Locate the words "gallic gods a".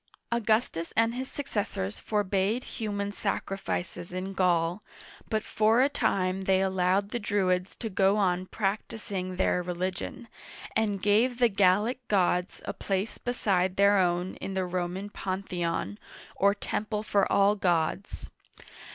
11.49-12.73